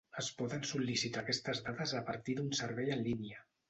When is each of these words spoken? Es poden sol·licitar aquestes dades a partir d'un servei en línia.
Es 0.19 0.29
poden 0.37 0.63
sol·licitar 0.69 1.23
aquestes 1.23 1.63
dades 1.69 1.97
a 2.03 2.05
partir 2.11 2.41
d'un 2.43 2.53
servei 2.65 2.95
en 2.99 3.09
línia. 3.11 3.51